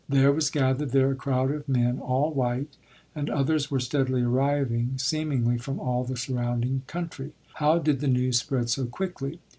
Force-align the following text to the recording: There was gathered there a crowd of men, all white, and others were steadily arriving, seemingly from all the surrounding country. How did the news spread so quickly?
There 0.09 0.31
was 0.31 0.49
gathered 0.49 0.93
there 0.93 1.11
a 1.11 1.15
crowd 1.15 1.51
of 1.51 1.69
men, 1.69 1.99
all 1.99 2.33
white, 2.33 2.75
and 3.13 3.29
others 3.29 3.69
were 3.69 3.79
steadily 3.79 4.23
arriving, 4.23 4.93
seemingly 4.97 5.59
from 5.59 5.79
all 5.79 6.03
the 6.05 6.17
surrounding 6.17 6.81
country. 6.87 7.33
How 7.53 7.77
did 7.77 7.99
the 7.99 8.07
news 8.07 8.39
spread 8.39 8.71
so 8.71 8.87
quickly? 8.87 9.41